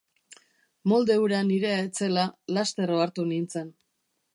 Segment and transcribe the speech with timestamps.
[0.93, 2.27] Molde hura nirea ez zela,
[2.59, 3.75] laster ohartu nintzen.